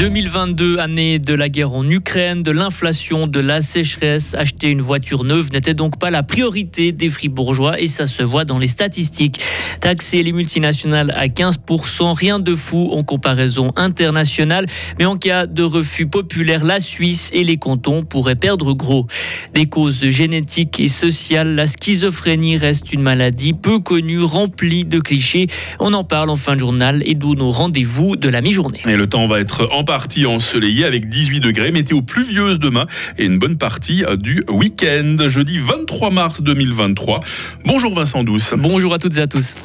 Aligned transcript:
2022, 0.00 0.78
année 0.78 1.18
de 1.18 1.34
la 1.34 1.50
guerre 1.50 1.74
en 1.74 1.84
Ukraine, 1.84 2.42
de 2.42 2.50
l'inflation, 2.50 3.26
de 3.26 3.38
la 3.38 3.60
sécheresse. 3.60 4.32
Acheter 4.32 4.68
une 4.68 4.80
voiture 4.80 5.24
neuve 5.24 5.52
n'était 5.52 5.74
donc 5.74 5.98
pas 5.98 6.08
la 6.10 6.22
priorité 6.22 6.90
des 6.90 7.10
fribourgeois 7.10 7.78
et 7.78 7.86
ça 7.86 8.06
se 8.06 8.22
voit 8.22 8.46
dans 8.46 8.56
les 8.56 8.66
statistiques. 8.66 9.42
Taxer 9.80 10.22
les 10.22 10.32
multinationales 10.32 11.10
à 11.10 11.26
15%, 11.26 12.14
rien 12.16 12.38
de 12.38 12.54
fou 12.54 12.88
en 12.92 13.02
comparaison 13.02 13.72
internationale. 13.76 14.64
Mais 14.98 15.04
en 15.04 15.16
cas 15.16 15.44
de 15.44 15.62
refus 15.62 16.06
populaire, 16.06 16.64
la 16.64 16.80
Suisse 16.80 17.28
et 17.34 17.44
les 17.44 17.58
cantons 17.58 18.02
pourraient 18.02 18.36
perdre 18.36 18.72
gros. 18.72 19.06
Des 19.52 19.66
causes 19.66 20.08
génétiques 20.08 20.80
et 20.80 20.88
sociales, 20.88 21.54
la 21.54 21.66
schizophrénie 21.66 22.56
reste 22.56 22.90
une 22.94 23.02
maladie 23.02 23.52
peu 23.52 23.80
connue, 23.80 24.22
remplie 24.22 24.86
de 24.86 24.98
clichés. 24.98 25.48
On 25.78 25.92
en 25.92 26.04
parle 26.04 26.30
en 26.30 26.36
fin 26.36 26.54
de 26.54 26.60
journal 26.60 27.02
et 27.04 27.14
d'où 27.14 27.34
nos 27.34 27.50
rendez-vous 27.50 28.16
de 28.16 28.30
la 28.30 28.40
mi-journée. 28.40 28.80
Et 28.88 28.96
le 28.96 29.06
temps 29.06 29.26
va 29.26 29.40
être 29.40 29.68
en 29.70 29.84
partie 29.90 30.24
ensoleillé 30.24 30.84
avec 30.84 31.08
18 31.08 31.40
degrés, 31.40 31.72
météo 31.72 32.00
pluvieuse 32.00 32.60
demain 32.60 32.86
et 33.18 33.24
une 33.24 33.40
bonne 33.40 33.56
partie 33.56 34.04
du 34.18 34.44
week-end, 34.48 35.16
jeudi 35.26 35.58
23 35.58 36.10
mars 36.10 36.42
2023. 36.42 37.18
Bonjour 37.64 37.92
Vincent 37.92 38.22
Douce. 38.22 38.54
Bonjour 38.56 38.94
à 38.94 39.00
toutes 39.00 39.16
et 39.16 39.22
à 39.22 39.26
tous. 39.26 39.56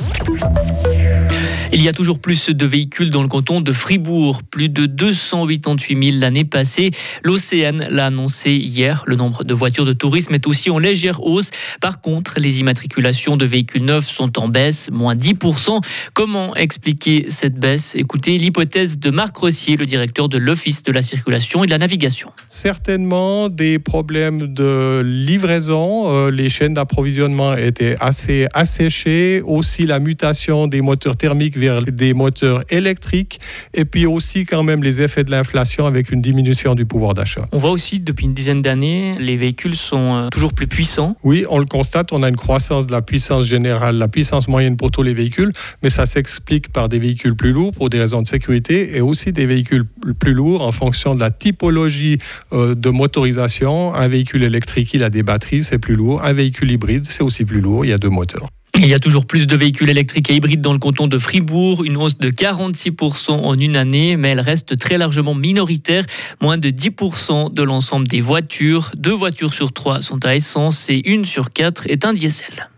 Il 1.75 1.81
y 1.81 1.89
a 1.89 1.93
toujours 1.93 2.19
plus 2.19 2.51
de 2.51 2.65
véhicules 2.65 3.09
dans 3.09 3.21
le 3.21 3.27
canton 3.27 3.59
de 3.59 3.73
Fribourg, 3.73 4.43
plus 4.43 4.69
de 4.69 4.85
288 4.85 6.11
000 6.11 6.19
l'année 6.21 6.45
passée. 6.45 6.91
L'Océane 7.21 7.85
l'a 7.89 8.05
annoncé 8.05 8.51
hier. 8.51 9.03
Le 9.07 9.17
nombre 9.17 9.43
de 9.43 9.53
voitures 9.53 9.83
de 9.83 9.91
tourisme 9.91 10.33
est 10.33 10.47
aussi 10.47 10.69
en 10.69 10.79
légère 10.79 11.21
hausse. 11.21 11.51
Par 11.81 11.99
contre, 11.99 12.35
les 12.39 12.61
immatriculations 12.61 13.35
de 13.35 13.45
véhicules 13.45 13.83
neufs 13.83 14.07
sont 14.07 14.39
en 14.39 14.47
baisse, 14.47 14.89
moins 14.89 15.15
10%. 15.15 15.81
Comment 16.13 16.55
expliquer 16.55 17.25
cette 17.27 17.59
baisse? 17.59 17.93
Écoutez 17.95 18.37
l'hypothèse 18.37 18.97
de 18.97 19.09
Marc 19.09 19.35
Rossier, 19.35 19.75
le 19.75 19.85
directeur 19.85 20.29
de 20.29 20.37
l'Office 20.37 20.81
de 20.81 20.93
la 20.93 21.01
circulation 21.01 21.65
et 21.65 21.65
de 21.65 21.71
la 21.71 21.77
navigation. 21.77 22.31
Certainement 22.47 23.49
des 23.49 23.79
problèmes 23.79 24.53
de 24.53 25.01
livraison. 25.05 26.09
Euh, 26.09 26.31
les 26.31 26.47
chaînes 26.47 26.75
d'approvisionnement 26.75 27.57
étaient 27.57 27.97
assez 27.99 28.47
asséchées. 28.53 29.41
Aussi 29.43 29.85
la 29.85 29.99
mutation 29.99 30.67
des 30.67 30.79
moteurs 30.79 31.17
thermiques 31.17 31.57
des 31.87 32.13
moteurs 32.13 32.63
électriques 32.69 33.39
et 33.73 33.85
puis 33.85 34.05
aussi 34.05 34.45
quand 34.45 34.63
même 34.63 34.83
les 34.83 35.01
effets 35.01 35.23
de 35.23 35.31
l'inflation 35.31 35.85
avec 35.85 36.11
une 36.11 36.21
diminution 36.21 36.75
du 36.75 36.85
pouvoir 36.85 37.13
d'achat. 37.13 37.45
On 37.51 37.57
voit 37.57 37.71
aussi 37.71 37.99
depuis 37.99 38.25
une 38.25 38.33
dizaine 38.33 38.61
d'années, 38.61 39.17
les 39.19 39.35
véhicules 39.35 39.75
sont 39.75 40.15
euh, 40.15 40.29
toujours 40.29 40.53
plus 40.53 40.67
puissants. 40.67 41.15
Oui, 41.23 41.45
on 41.49 41.59
le 41.59 41.65
constate, 41.65 42.11
on 42.13 42.23
a 42.23 42.29
une 42.29 42.35
croissance 42.35 42.87
de 42.87 42.91
la 42.91 43.01
puissance 43.01 43.45
générale, 43.45 43.97
la 43.97 44.07
puissance 44.07 44.47
moyenne 44.47 44.77
pour 44.77 44.91
tous 44.91 45.03
les 45.03 45.13
véhicules, 45.13 45.51
mais 45.83 45.89
ça 45.89 46.05
s'explique 46.05 46.71
par 46.71 46.89
des 46.89 46.99
véhicules 46.99 47.35
plus 47.35 47.51
lourds 47.51 47.71
pour 47.73 47.89
des 47.89 47.99
raisons 47.99 48.21
de 48.21 48.27
sécurité 48.27 48.95
et 48.95 49.01
aussi 49.01 49.31
des 49.31 49.45
véhicules 49.45 49.85
plus 50.19 50.33
lourds 50.33 50.61
en 50.61 50.71
fonction 50.71 51.15
de 51.15 51.19
la 51.19 51.31
typologie 51.31 52.17
euh, 52.53 52.75
de 52.75 52.89
motorisation. 52.89 53.93
Un 53.93 54.07
véhicule 54.07 54.43
électrique, 54.43 54.93
il 54.93 55.03
a 55.03 55.09
des 55.09 55.23
batteries, 55.23 55.63
c'est 55.63 55.79
plus 55.79 55.95
lourd. 55.95 56.23
Un 56.23 56.33
véhicule 56.33 56.71
hybride, 56.71 57.05
c'est 57.05 57.23
aussi 57.23 57.45
plus 57.45 57.61
lourd, 57.61 57.85
il 57.85 57.89
y 57.89 57.93
a 57.93 57.97
deux 57.97 58.09
moteurs. 58.09 58.47
Il 58.77 58.87
y 58.87 58.93
a 58.93 58.99
toujours 58.99 59.25
plus 59.25 59.47
de 59.47 59.55
véhicules 59.55 59.89
électriques 59.89 60.29
et 60.29 60.35
hybrides 60.35 60.61
dans 60.61 60.73
le 60.73 60.79
canton 60.79 61.07
de 61.07 61.17
Fribourg, 61.17 61.83
une 61.83 61.97
hausse 61.97 62.17
de 62.17 62.29
46% 62.29 63.31
en 63.31 63.57
une 63.57 63.75
année, 63.75 64.17
mais 64.17 64.29
elle 64.29 64.41
reste 64.41 64.77
très 64.77 64.97
largement 64.97 65.33
minoritaire. 65.33 66.05
Moins 66.41 66.57
de 66.57 66.69
10% 66.69 67.53
de 67.53 67.63
l'ensemble 67.63 68.07
des 68.07 68.21
voitures. 68.21 68.91
Deux 68.95 69.13
voitures 69.13 69.53
sur 69.53 69.71
trois 69.71 70.01
sont 70.01 70.25
à 70.25 70.35
essence 70.35 70.89
et 70.89 71.01
une 71.09 71.25
sur 71.25 71.51
quatre 71.51 71.87
est 71.87 72.05
un 72.05 72.13
diesel. 72.13 72.69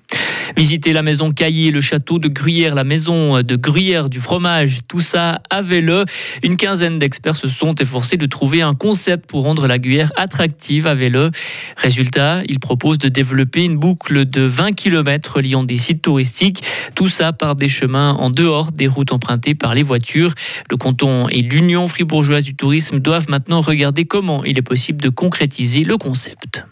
Visiter 0.55 0.93
la 0.93 1.01
maison 1.01 1.31
Caillé, 1.31 1.71
le 1.71 1.81
château 1.81 2.19
de 2.19 2.27
Gruyère, 2.27 2.75
la 2.75 2.83
maison 2.83 3.41
de 3.41 3.55
Gruyère 3.55 4.09
du 4.09 4.19
fromage, 4.19 4.79
tout 4.87 5.01
ça 5.01 5.41
à 5.49 5.61
vélo. 5.61 6.03
Une 6.43 6.55
quinzaine 6.55 6.97
d'experts 6.97 7.35
se 7.35 7.47
sont 7.47 7.75
efforcés 7.75 8.17
de 8.17 8.25
trouver 8.25 8.61
un 8.61 8.73
concept 8.73 9.27
pour 9.27 9.43
rendre 9.43 9.67
la 9.67 9.79
Gruyère 9.79 10.11
attractive 10.15 10.87
à 10.87 10.93
vélo. 10.93 11.29
Résultat, 11.75 12.43
ils 12.47 12.59
proposent 12.59 12.99
de 12.99 13.09
développer 13.09 13.65
une 13.65 13.77
boucle 13.77 14.25
de 14.25 14.41
20 14.41 14.73
km 14.73 15.41
liant 15.41 15.63
des 15.63 15.77
sites 15.77 16.01
touristiques, 16.01 16.63
tout 16.95 17.09
ça 17.09 17.33
par 17.33 17.55
des 17.55 17.67
chemins 17.67 18.13
en 18.13 18.29
dehors 18.29 18.71
des 18.71 18.87
routes 18.87 19.11
empruntées 19.11 19.55
par 19.55 19.75
les 19.75 19.83
voitures. 19.83 20.33
Le 20.69 20.77
canton 20.77 21.27
et 21.29 21.41
l'Union 21.41 21.87
fribourgeoise 21.87 22.45
du 22.45 22.55
tourisme 22.55 22.99
doivent 22.99 23.29
maintenant 23.29 23.61
regarder 23.61 24.05
comment 24.05 24.43
il 24.43 24.57
est 24.57 24.63
possible 24.63 25.01
de 25.01 25.09
concrétiser 25.09 25.83
le 25.83 25.97
concept. 25.97 26.63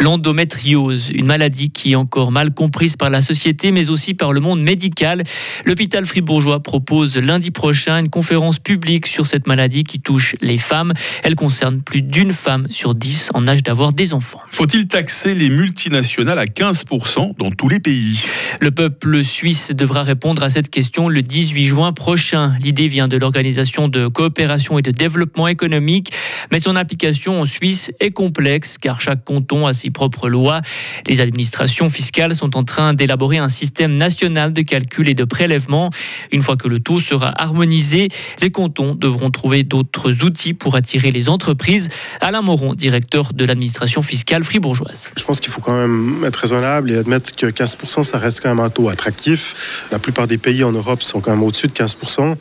L'endométriose, 0.00 1.10
une 1.10 1.26
maladie 1.26 1.70
qui 1.70 1.92
est 1.92 1.96
encore 1.96 2.30
mal 2.30 2.54
comprise 2.54 2.96
par 2.96 3.10
la 3.10 3.20
société, 3.20 3.72
mais 3.72 3.90
aussi 3.90 4.14
par 4.14 4.32
le 4.32 4.40
monde 4.40 4.62
médical. 4.62 5.22
L'hôpital 5.64 6.06
fribourgeois 6.06 6.62
propose 6.62 7.16
lundi 7.16 7.50
prochain 7.50 7.98
une 7.98 8.08
conférence 8.08 8.58
publique 8.58 9.06
sur 9.06 9.26
cette 9.26 9.46
maladie 9.46 9.84
qui 9.84 10.00
touche 10.00 10.36
les 10.40 10.56
femmes. 10.56 10.92
Elle 11.22 11.34
concerne 11.34 11.82
plus 11.82 12.02
d'une 12.02 12.32
femme 12.32 12.66
sur 12.70 12.94
dix 12.94 13.30
en 13.34 13.48
âge 13.48 13.62
d'avoir 13.62 13.92
des 13.92 14.14
enfants. 14.14 14.40
Faut-il 14.50 14.86
taxer 14.86 15.34
les 15.34 15.50
multinationales 15.50 16.38
à 16.38 16.46
15% 16.46 17.36
dans 17.38 17.50
tous 17.50 17.68
les 17.68 17.80
pays? 17.80 18.20
Le 18.60 18.70
peuple 18.70 19.24
suisse 19.24 19.72
devra 19.72 20.02
répondre 20.02 20.42
à 20.42 20.50
cette 20.50 20.70
question 20.70 21.08
le 21.08 21.22
18 21.22 21.66
juin 21.66 21.92
prochain. 21.92 22.54
L'idée 22.60 22.88
vient 22.88 23.08
de 23.08 23.16
l'Organisation 23.16 23.88
de 23.88 24.08
coopération 24.08 24.78
et 24.78 24.82
de 24.82 24.90
développement 24.90 25.48
économique, 25.48 26.12
mais 26.52 26.58
son 26.58 26.76
application 26.76 27.40
en 27.40 27.44
Suisse 27.44 27.90
est 28.00 28.10
complexe 28.10 28.78
car 28.78 29.00
chaque 29.00 29.24
canton 29.24 29.66
a 29.66 29.72
ses 29.72 29.87
propres 29.90 30.28
lois. 30.28 30.60
Les 31.06 31.20
administrations 31.20 31.88
fiscales 31.88 32.34
sont 32.34 32.56
en 32.56 32.64
train 32.64 32.94
d'élaborer 32.94 33.38
un 33.38 33.48
système 33.48 33.96
national 33.96 34.52
de 34.52 34.62
calcul 34.62 35.08
et 35.08 35.14
de 35.14 35.24
prélèvement. 35.24 35.90
Une 36.32 36.42
fois 36.42 36.56
que 36.56 36.68
le 36.68 36.80
taux 36.80 37.00
sera 37.00 37.32
harmonisé, 37.40 38.08
les 38.40 38.50
cantons 38.50 38.94
devront 38.94 39.30
trouver 39.30 39.62
d'autres 39.62 40.24
outils 40.24 40.54
pour 40.54 40.76
attirer 40.76 41.10
les 41.10 41.28
entreprises. 41.28 41.88
Alain 42.20 42.42
Moron, 42.42 42.74
directeur 42.74 43.32
de 43.32 43.44
l'administration 43.44 44.02
fiscale 44.02 44.44
fribourgeoise. 44.44 45.10
Je 45.16 45.24
pense 45.24 45.40
qu'il 45.40 45.52
faut 45.52 45.60
quand 45.60 45.78
même 45.78 46.24
être 46.24 46.36
raisonnable 46.36 46.90
et 46.90 46.96
admettre 46.96 47.34
que 47.34 47.46
15%, 47.46 48.02
ça 48.02 48.18
reste 48.18 48.40
quand 48.40 48.48
même 48.48 48.64
un 48.64 48.70
taux 48.70 48.88
attractif. 48.88 49.54
La 49.90 49.98
plupart 49.98 50.26
des 50.26 50.38
pays 50.38 50.64
en 50.64 50.72
Europe 50.72 51.02
sont 51.02 51.20
quand 51.20 51.30
même 51.30 51.42
au-dessus 51.42 51.68
de 51.68 51.72
15%, 51.72 52.36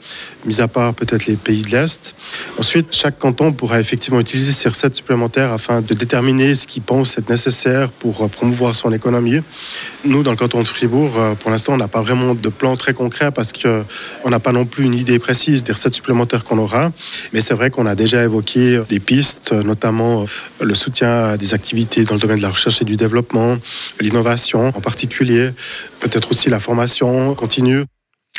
mis 0.45 0.61
à 0.61 0.67
part 0.67 0.93
peut-être 0.93 1.25
les 1.25 1.35
pays 1.35 1.61
de 1.61 1.69
l'Est. 1.69 2.15
Ensuite, 2.59 2.93
chaque 2.93 3.17
canton 3.17 3.51
pourra 3.51 3.79
effectivement 3.79 4.19
utiliser 4.19 4.51
ses 4.51 4.69
recettes 4.69 4.95
supplémentaires 4.95 5.51
afin 5.51 5.81
de 5.81 5.93
déterminer 5.93 6.55
ce 6.55 6.67
qu'il 6.67 6.81
pense 6.81 7.17
être 7.17 7.29
nécessaire 7.29 7.36
pour 7.99 8.23
euh, 8.23 8.27
promouvoir 8.27 8.75
son 8.75 8.91
économie. 8.91 9.41
Nous, 10.05 10.23
dans 10.23 10.31
le 10.31 10.37
canton 10.37 10.61
de 10.61 10.67
Fribourg, 10.67 11.13
euh, 11.17 11.35
pour 11.35 11.51
l'instant, 11.51 11.73
on 11.73 11.77
n'a 11.77 11.87
pas 11.87 12.01
vraiment 12.01 12.33
de 12.35 12.49
plan 12.49 12.75
très 12.75 12.93
concret 12.93 13.31
parce 13.31 13.53
qu'on 13.53 14.29
n'a 14.29 14.39
pas 14.39 14.51
non 14.51 14.65
plus 14.65 14.85
une 14.85 14.93
idée 14.93 15.19
précise 15.19 15.63
des 15.63 15.73
recettes 15.73 15.93
supplémentaires 15.93 16.43
qu'on 16.43 16.57
aura. 16.57 16.91
Mais 17.33 17.41
c'est 17.41 17.53
vrai 17.53 17.69
qu'on 17.69 17.85
a 17.85 17.95
déjà 17.95 18.23
évoqué 18.23 18.81
des 18.89 18.99
pistes, 18.99 19.51
notamment 19.51 20.23
euh, 20.23 20.65
le 20.65 20.75
soutien 20.75 21.25
à 21.25 21.37
des 21.37 21.53
activités 21.53 22.03
dans 22.03 22.15
le 22.15 22.19
domaine 22.19 22.37
de 22.37 22.41
la 22.41 22.49
recherche 22.49 22.81
et 22.81 22.85
du 22.85 22.95
développement, 22.95 23.57
l'innovation 23.99 24.67
en 24.67 24.81
particulier, 24.81 25.51
peut-être 25.99 26.31
aussi 26.31 26.49
la 26.49 26.59
formation 26.59 27.35
continue. 27.35 27.83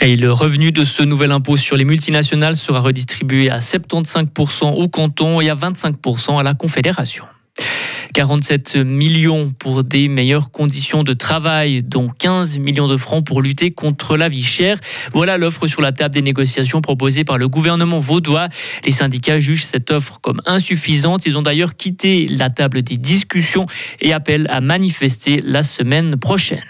Et 0.01 0.15
le 0.15 0.33
revenu 0.33 0.71
de 0.71 0.85
ce 0.85 1.03
nouvel 1.03 1.33
impôt 1.33 1.57
sur 1.57 1.77
les 1.77 1.85
multinationales 1.85 2.55
sera 2.55 2.81
redistribué 2.81 3.51
à 3.51 3.59
75% 3.59 4.75
au 4.75 4.89
canton 4.89 5.41
et 5.41 5.51
à 5.51 5.57
25% 5.57 6.39
à 6.39 6.43
la 6.45 6.55
Confédération. 6.55 7.25
47 8.19 8.75
millions 8.79 9.53
pour 9.57 9.85
des 9.85 10.09
meilleures 10.09 10.51
conditions 10.51 11.05
de 11.05 11.13
travail, 11.13 11.85
dont 11.85 12.09
15 12.09 12.59
millions 12.59 12.89
de 12.89 12.97
francs 12.97 13.25
pour 13.25 13.43
lutter 13.43 13.71
contre 13.71 14.17
la 14.17 14.29
vie 14.29 14.43
chère. 14.43 14.77
Voilà 15.13 15.39
l'offre 15.39 15.69
sur 15.69 15.83
la 15.83 15.93
table 15.93 16.15
des 16.17 16.23
négociations 16.23 16.81
proposées 16.81 17.23
par 17.23 17.39
le 17.39 17.47
gouvernement 17.47 18.01
vaudois. 18.01 18.49
Les 18.85 18.91
syndicats 18.91 19.39
jugent 19.39 19.67
cette 19.67 19.93
offre 19.93 20.19
comme 20.21 20.41
insuffisante. 20.47 21.27
Ils 21.27 21.39
ont 21.39 21.43
d'ailleurs 21.43 21.77
quitté 21.77 22.27
la 22.27 22.51
table 22.51 22.83
des 22.83 22.97
discussions 22.97 23.67
et 24.01 24.13
appellent 24.13 24.49
à 24.51 24.61
manifester 24.61 25.41
la 25.45 25.63
semaine 25.63 26.17
prochaine. 26.17 26.67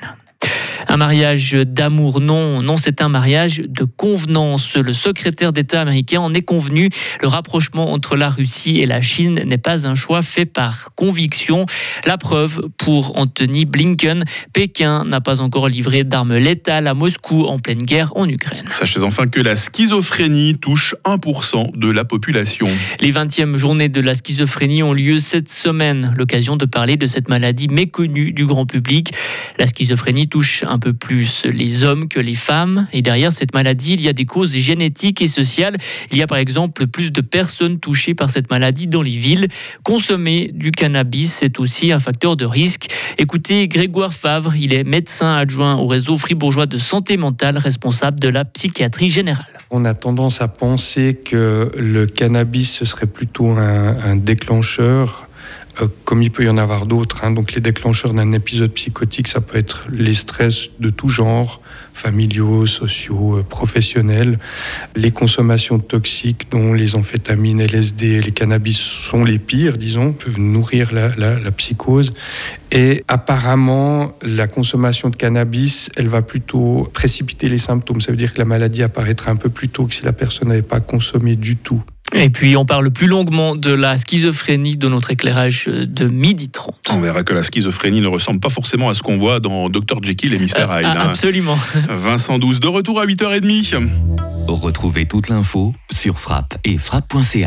Un 0.90 0.96
mariage 0.96 1.52
d'amour, 1.52 2.20
non, 2.20 2.62
non, 2.62 2.79
c'est 2.79 3.02
un 3.02 3.11
mariage 3.11 3.62
de 3.69 3.85
convenance. 3.85 4.75
Le 4.75 4.94
secrétaire 4.94 5.52
d'État 5.52 5.82
américain 5.82 6.20
en 6.20 6.32
est 6.32 6.43
convenu. 6.43 6.88
Le 7.20 7.29
rapprochement 7.29 7.93
entre 7.93 8.17
la 8.17 8.31
Russie 8.31 8.81
et 8.81 8.87
la 8.87 9.02
Chine 9.02 9.43
n'est 9.44 9.58
pas 9.58 9.87
un 9.87 9.94
choix 9.94 10.23
fait 10.23 10.46
par 10.46 10.94
conviction. 10.94 11.67
La 12.06 12.17
preuve 12.17 12.69
pour 12.79 13.19
Anthony 13.19 13.67
Blinken, 13.67 14.25
Pékin 14.55 15.05
n'a 15.05 15.20
pas 15.20 15.43
encore 15.43 15.69
livré 15.69 16.05
d'armes 16.05 16.38
létales 16.38 16.87
à 16.87 16.94
Moscou 16.94 17.44
en 17.44 17.58
pleine 17.58 17.82
guerre 17.82 18.12
en 18.17 18.26
Ukraine. 18.26 18.64
Sachez 18.70 19.02
enfin 19.02 19.26
que 19.26 19.40
la 19.40 19.56
schizophrénie 19.56 20.58
touche 20.58 20.94
1% 21.05 21.79
de 21.79 21.90
la 21.90 22.06
population. 22.06 22.69
Les 23.00 23.12
20e 23.12 23.56
journées 23.56 23.90
de 23.90 24.00
la 24.00 24.14
schizophrénie 24.14 24.82
ont 24.82 24.94
lieu 24.94 25.19
cette 25.19 25.50
semaine, 25.50 26.14
l'occasion 26.17 26.56
de 26.56 26.64
parler 26.64 26.96
de 26.96 27.05
cette 27.05 27.29
maladie 27.29 27.69
méconnue 27.69 28.32
du 28.32 28.46
grand 28.46 28.64
public. 28.64 29.12
La 29.58 29.67
schizophrénie 29.67 30.29
touche 30.29 30.64
un 30.67 30.77
un 30.78 30.80
peu 30.80 30.92
plus 30.92 31.44
les 31.44 31.82
hommes 31.82 32.06
que 32.06 32.20
les 32.20 32.34
femmes. 32.34 32.86
Et 32.92 33.02
derrière 33.02 33.32
cette 33.32 33.52
maladie, 33.52 33.94
il 33.94 34.00
y 34.00 34.08
a 34.08 34.12
des 34.12 34.26
causes 34.26 34.52
génétiques 34.52 35.20
et 35.20 35.26
sociales. 35.26 35.76
Il 36.12 36.19
y 36.19 36.22
a 36.22 36.28
par 36.28 36.38
exemple 36.38 36.86
plus 36.86 37.10
de 37.10 37.20
personnes 37.20 37.80
touchées 37.80 38.14
par 38.14 38.30
cette 38.30 38.48
maladie 38.48 38.86
dans 38.86 39.02
les 39.02 39.10
villes. 39.10 39.48
Consommer 39.82 40.52
du 40.54 40.70
cannabis, 40.70 41.32
c'est 41.32 41.58
aussi 41.58 41.90
un 41.90 41.98
facteur 41.98 42.36
de 42.36 42.44
risque. 42.44 42.86
Écoutez 43.19 43.66
Grégoire 43.66 44.12
Favre, 44.12 44.54
il 44.54 44.72
est 44.72 44.84
médecin 44.84 45.34
adjoint 45.34 45.75
au 45.75 45.86
réseau 45.86 46.16
fribourgeois 46.16 46.66
de 46.66 46.78
santé 46.78 47.16
mentale, 47.16 47.58
responsable 47.58 48.20
de 48.20 48.28
la 48.28 48.44
psychiatrie 48.44 49.08
générale. 49.08 49.46
On 49.70 49.84
a 49.84 49.94
tendance 49.94 50.40
à 50.40 50.46
penser 50.46 51.19
que 51.25 51.72
le 51.76 52.06
cannabis, 52.06 52.70
ce 52.72 52.84
serait 52.84 53.06
plutôt 53.06 53.48
un, 53.48 53.98
un 53.98 54.14
déclencheur 54.14 55.27
comme 56.04 56.22
il 56.22 56.30
peut 56.30 56.44
y 56.44 56.48
en 56.48 56.58
avoir 56.58 56.86
d'autres. 56.86 57.25
Hein. 57.25 57.30
Donc 57.30 57.52
les 57.52 57.60
déclencheurs 57.60 58.14
d'un 58.14 58.32
épisode 58.32 58.72
psychotique, 58.72 59.28
ça 59.28 59.40
peut 59.40 59.58
être 59.58 59.86
les 59.92 60.14
stress 60.14 60.69
de 60.80 60.90
tout 60.90 61.08
genre, 61.08 61.60
familiaux, 61.92 62.66
sociaux, 62.66 63.38
euh, 63.38 63.42
professionnels. 63.42 64.38
Les 64.96 65.10
consommations 65.10 65.78
toxiques, 65.78 66.50
dont 66.50 66.72
les 66.72 66.94
amphétamines, 66.94 67.60
LSD 67.60 68.06
et 68.06 68.20
les 68.20 68.32
cannabis 68.32 68.78
sont 68.78 69.25
les 69.25 69.38
pires, 69.38 69.76
disons, 69.76 70.12
peuvent 70.12 70.38
nourrir 70.38 70.92
la, 70.92 71.08
la 71.16 71.50
psychose. 71.50 72.12
Et 72.70 73.04
apparemment, 73.08 74.12
la 74.22 74.46
consommation 74.46 75.08
de 75.08 75.16
cannabis, 75.16 75.90
elle 75.96 76.08
va 76.08 76.22
plutôt 76.22 76.88
précipiter 76.92 77.48
les 77.48 77.58
symptômes. 77.58 78.00
Ça 78.00 78.10
veut 78.10 78.19
dire 78.19 78.34
que 78.34 78.38
la 78.38 78.44
maladie 78.44 78.82
apparaîtra 78.82 79.30
un 79.30 79.36
peu 79.36 79.48
plus 79.48 79.69
tôt 79.69 79.86
que 79.86 79.94
si 79.94 80.04
la 80.04 80.12
personne 80.12 80.48
n'avait 80.48 80.62
pas 80.62 80.80
consommé 80.80 81.36
du 81.36 81.56
tout. 81.56 81.82
Et 82.14 82.31
puis 82.31 82.56
on 82.56 82.64
parle 82.64 82.90
plus 82.90 83.06
longuement 83.06 83.55
de 83.55 83.70
la 83.70 83.99
schizophrénie 83.99 84.76
de 84.76 84.88
notre 84.88 85.10
éclairage 85.10 85.66
de 85.66 86.06
midi 86.06 86.49
30. 86.49 86.75
On 86.90 87.00
verra 87.00 87.22
que 87.22 87.34
la 87.34 87.43
schizophrénie 87.43 88.00
ne 88.00 88.08
ressemble 88.08 88.40
pas 88.40 88.49
forcément 88.49 88.88
à 88.88 88.94
ce 88.94 89.02
qu'on 89.02 89.16
voit 89.16 89.40
dans 89.40 89.69
Dr 89.69 90.02
Jekyll 90.02 90.34
et 90.34 90.38
Mr 90.38 90.66
Hyde. 90.70 90.87
Ah, 90.87 91.08
absolument. 91.10 91.58
Vincent 91.88 92.38
12 92.38 92.60
de 92.60 92.69
retour 92.69 93.00
à 93.00 93.06
8h30. 93.06 93.88
Retrouvez 94.49 95.06
toute 95.06 95.28
l'info 95.28 95.75
sur 95.90 96.19
frappe 96.19 96.56
et 96.64 96.78
frappe.ca. 96.78 97.46